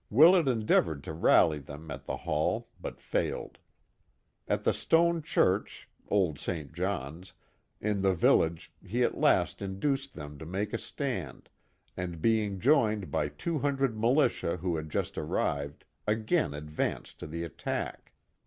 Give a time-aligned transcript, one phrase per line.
[0.09, 3.59] Willett en deavored to rally them at the Hall, but failed.
[4.47, 6.73] At the stone church (old St.
[6.73, 7.33] John's)
[7.79, 11.49] in the village he at last induced them to make a stand,
[11.95, 17.43] and being joined by two hundred militia who had just arrived, again advanced to the
[17.43, 18.13] attack.